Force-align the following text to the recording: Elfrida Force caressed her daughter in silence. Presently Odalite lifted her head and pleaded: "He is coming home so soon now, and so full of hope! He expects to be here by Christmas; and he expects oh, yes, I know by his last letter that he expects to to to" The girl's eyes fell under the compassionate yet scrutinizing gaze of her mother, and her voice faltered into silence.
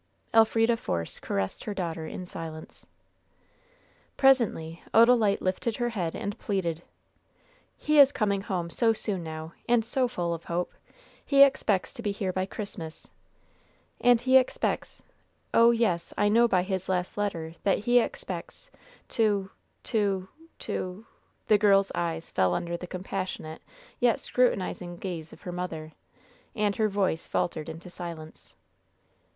Elfrida 0.33 0.75
Force 0.77 1.19
caressed 1.19 1.65
her 1.65 1.75
daughter 1.75 2.07
in 2.07 2.25
silence. 2.25 2.87
Presently 4.17 4.81
Odalite 4.95 5.41
lifted 5.41 5.75
her 5.75 5.89
head 5.89 6.15
and 6.15 6.39
pleaded: 6.39 6.81
"He 7.77 7.99
is 7.99 8.11
coming 8.11 8.41
home 8.41 8.71
so 8.71 8.93
soon 8.93 9.23
now, 9.23 9.53
and 9.69 9.85
so 9.85 10.07
full 10.07 10.33
of 10.33 10.45
hope! 10.45 10.73
He 11.23 11.43
expects 11.43 11.93
to 11.93 12.01
be 12.01 12.11
here 12.11 12.33
by 12.33 12.47
Christmas; 12.47 13.11
and 13.99 14.19
he 14.19 14.37
expects 14.37 15.03
oh, 15.53 15.69
yes, 15.69 16.15
I 16.17 16.29
know 16.29 16.47
by 16.47 16.63
his 16.63 16.89
last 16.89 17.15
letter 17.15 17.53
that 17.61 17.77
he 17.77 17.99
expects 17.99 18.71
to 19.09 19.51
to 19.83 20.27
to" 20.57 21.05
The 21.47 21.59
girl's 21.59 21.91
eyes 21.93 22.31
fell 22.31 22.55
under 22.55 22.75
the 22.75 22.87
compassionate 22.87 23.61
yet 23.99 24.19
scrutinizing 24.19 24.97
gaze 24.97 25.31
of 25.31 25.43
her 25.43 25.51
mother, 25.51 25.91
and 26.55 26.75
her 26.77 26.89
voice 26.89 27.27
faltered 27.27 27.69
into 27.69 27.91
silence. 27.91 28.55